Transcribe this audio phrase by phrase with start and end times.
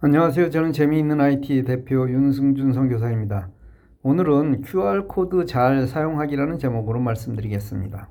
[0.00, 0.50] 안녕하세요.
[0.50, 3.50] 저는 재미있는 IT 대표 윤승준 선교사입니다.
[4.04, 8.08] 오늘은 QR코드 잘 사용하기라는 제목으로 말씀드리겠습니다.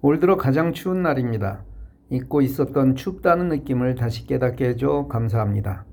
[0.00, 1.62] 올 들어 가장 추운 날입니다.
[2.08, 5.84] 잊고 있었던 춥다는 느낌을 다시 깨닫게 해줘 감사합니다.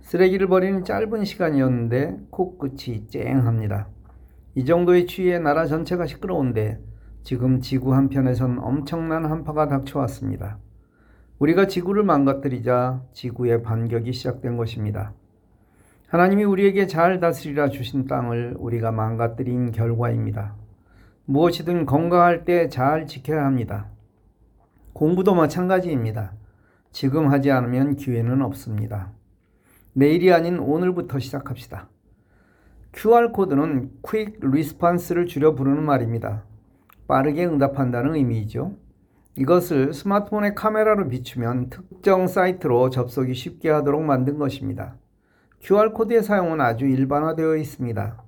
[0.00, 3.86] 쓰레기를 버리는 짧은 시간이었는데 코끝이 쨍합니다.
[4.56, 6.80] 이 정도의 추위에 나라 전체가 시끄러운데
[7.22, 10.58] 지금 지구 한편에선 엄청난 한파가 닥쳐왔습니다.
[11.38, 15.12] 우리가 지구를 망가뜨리자 지구의 반격이 시작된 것입니다.
[16.08, 20.56] 하나님이 우리에게 잘 다스리라 주신 땅을 우리가 망가뜨린 결과입니다.
[21.26, 23.88] 무엇이든 건강할 때 잘 지켜야 합니다.
[24.94, 26.32] 공부도 마찬가지입니다.
[26.90, 29.12] 지금 하지 않으면 기회는 없습니다.
[29.92, 31.88] 내일이 아닌 오늘부터 시작합시다.
[32.94, 36.44] QR코드는 Quick Response를 줄여 부르는 말입니다.
[37.06, 38.74] 빠르게 응답한다는 의미이죠.
[39.36, 44.96] 이것을 스마트폰의 카메라로 비추면 특정 사이트로 접속이 쉽게 하도록 만든 것입니다.
[45.60, 48.22] QR코드의 사용은 아주 일반화되어 있습니다.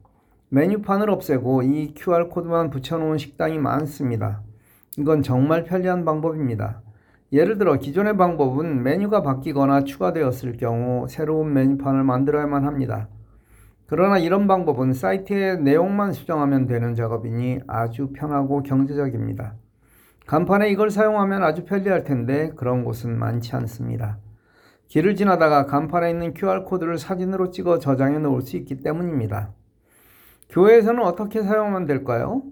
[0.51, 4.43] 메뉴판을 없애고 이 QR코드만 붙여놓은 식당이 많습니다.
[4.99, 6.83] 이건 정말 편리한 방법입니다.
[7.33, 13.09] 예를 들어 기존의 방법은 메뉴가 바뀌거나 추가되었을 경우 새로운 메뉴판을 만들어야만 합니다.
[13.87, 19.55] 그러나 이런 방법은 사이트의 내용만 수정하면 되는 작업이니 아주 편하고 경제적입니다.
[20.31, 24.19] 간판에 이걸 사용하면 아주 편리할 텐데 그런 곳은 많지 않습니다.
[24.87, 29.53] 길을 지나다가 간판에 있는 QR코드를 사진으로 찍어 저장해 놓을 수 있기 때문입니다.
[30.51, 32.45] 교회에서는 어떻게 사용하면 될까요?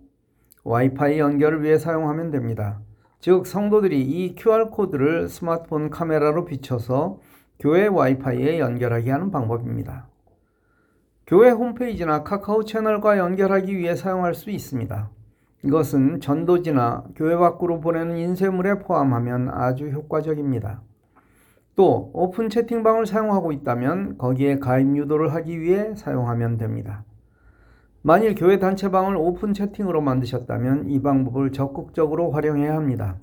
[0.65, 2.81] 와이파이 연결을 위해 사용하면 됩니다.
[3.21, 7.21] 즉, 성도들이 이 QR코드를 스마트폰 카메라로 비춰서
[7.61, 10.09] 교회 와이파이에 연결하게 하는 방법입니다.
[11.29, 15.11] 교회 홈페이지나 카카오 채널과 연결하기 위해 사용할 수 있습니다.
[15.64, 20.83] 이것은 전도지나 교회 밖으로 보내는 인쇄물에 포함하면 아주 효과적입니다.
[21.75, 27.05] 또 오픈 채팅방을 사용하고 있다면 거기에 가입 유도를 하기 위해 사용하면 됩니다.
[28.03, 33.16] 만일 교회 단체방을 오픈 채팅으로 만드셨다면 이 방법을 적극적으로 활용해야 합니다.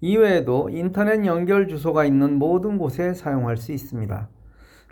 [0.00, 4.28] 이외에도 인터넷 연결 주소가 있는 모든 곳에 사용할 수 있습니다.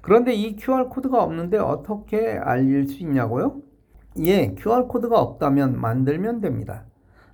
[0.03, 3.61] 그런데 이 QR코드가 없는데 어떻게 알릴 수 있냐고요?
[4.19, 6.85] 예, QR코드가 없다면 만들면 됩니다.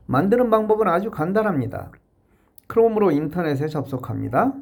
[0.07, 1.91] 만드는 방법은 아주 간단합니다.
[2.67, 4.55] 크롬으로 인터넷에 접속합니다.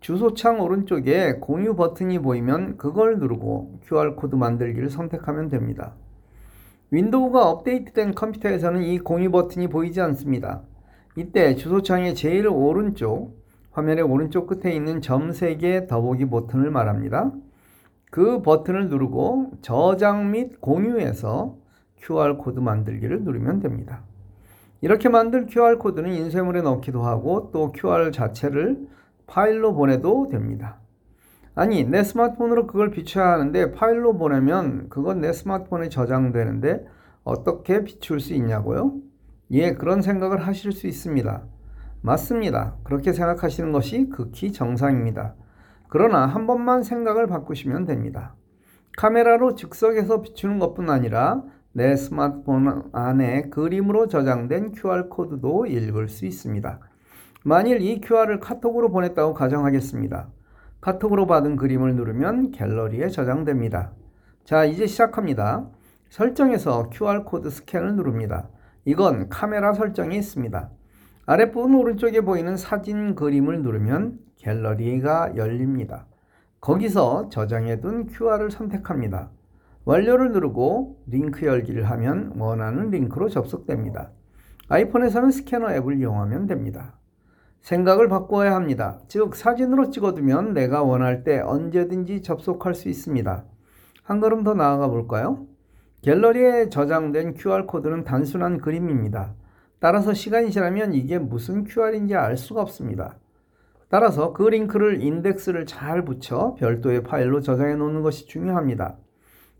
[0.00, 5.94] 주소창 오른쪽에 공유 버튼이 보이면 그걸 누르고 QR코드 만들기를 선택하면 됩니다.
[6.90, 10.62] 윈도우가 업데이트된 컴퓨터에서는 이 공유 버튼이 보이지 않습니다.
[11.16, 13.36] 이때 주소창의 제일 오른쪽,
[13.72, 17.32] 화면의 오른쪽 끝에 있는 점 3개 더보기 버튼을 말합니다.
[18.10, 21.56] 그 버튼을 누르고 저장 및 공유에서
[21.98, 24.02] QR코드 만들기를 누르면 됩니다.
[24.80, 28.86] 이렇게 만든 QR코드는 인쇄물에 넣기도 하고 또 QR 자체를
[29.26, 30.78] 파일로 보내도 됩니다.
[31.54, 36.86] 아니, 내 스마트폰으로 그걸 비춰야 하는데 파일로 보내면 그건 내 스마트폰에 저장되는데
[37.24, 38.94] 어떻게 비출 수 있냐고요?
[39.50, 41.42] 예, 그런 생각을 하실 수 있습니다.
[42.00, 42.76] 맞습니다.
[42.84, 45.34] 그렇게 생각하시는 것이 극히 정상입니다.
[45.88, 48.34] 그러나 한 번만 생각을 바꾸시면 됩니다.
[48.96, 56.80] 카메라로 즉석에서 비추는 것뿐 아니라 내 스마트폰 안에 그림으로 저장된 QR코드도 읽을 수 있습니다.
[57.44, 60.28] 만일 이 QR을 카톡으로 보냈다고 가정하겠습니다.
[60.80, 63.92] 카톡으로 받은 그림을 누르면 갤러리에 저장됩니다.
[64.44, 65.68] 자, 이제 시작합니다.
[66.10, 68.48] 설정에서 QR코드 스캔을 누릅니다.
[68.84, 70.70] 이건 카메라 설정이 있습니다.
[71.26, 76.06] 아랫부분 오른쪽에 보이는 사진 그림을 누르면 갤러리가 열립니다.
[76.60, 79.30] 거기서 저장해둔 QR을 선택합니다.
[79.84, 84.10] 완료를 누르고 링크 열기를 하면 원하는 링크로 접속됩니다.
[84.68, 86.98] 아이폰에서는 스캐너 앱을 이용하면 됩니다.
[87.60, 89.00] 생각을 바꿔야 합니다.
[89.08, 93.44] 즉, 사진으로 찍어두면 내가 원할 때 언제든지 접속할 수 있습니다.
[94.02, 95.46] 한 걸음 더 나아가 볼까요?
[96.02, 99.34] 갤러리에 저장된 QR코드는 단순한 그림입니다.
[99.80, 103.16] 따라서 시간이 지나면 이게 무슨 QR인지 알 수가 없습니다.
[103.90, 108.96] 따라서 그 링크를 인덱스를 잘 붙여 별도의 파일로 저장해 놓는 것이 중요합니다.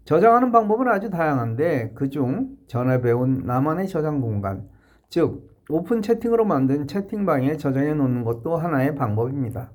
[0.04, 4.68] 저장하는 방법은 아주 다양한데 그중 전에 배운 나만의 저장 공간,
[5.08, 9.70] 즉 오픈 채팅으로 만든 채팅방에 저장해 놓는 것도 하나의 방법입니다.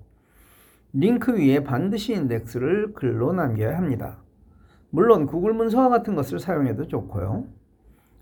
[0.94, 4.18] 링크 위에 반드시 인덱스를 글로 남겨야 합니다.
[4.92, 7.46] 물론 구글 문서와 같은 것을 사용해도 좋고요.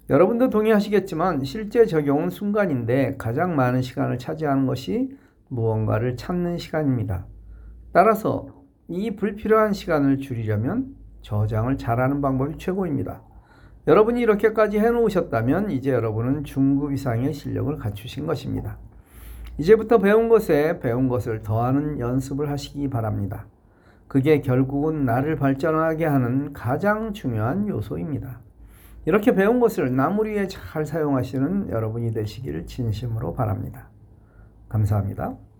[0.09, 5.17] 여러분도 동의하시겠지만 실제 적용은 순간인데 가장 많은 시간을 차지하는 것이
[5.51, 7.27] 무언가를 찾는 시간입니다.
[7.91, 8.47] 따라서
[8.87, 13.21] 이 불필요한 시간을 줄이려면 저장을 잘하는 방법이 최고입니다.
[13.87, 18.77] 여러분이 이렇게까지 해놓으셨다면 이제 여러분은 중급 이상의 실력을 갖추신 것입니다.
[19.57, 23.47] 이제부터 배운 것에 배운 것을 더하는 연습을 하시기 바랍니다.
[24.07, 28.39] 그게 결국은 나를 발전하게 하는 가장 중요한 요소입니다.
[29.05, 33.89] 이렇게 배운 것을 나무리에 잘 사용하시는 여러분이 되시기를 진심으로 바랍니다.
[34.71, 35.50] 감사합니다.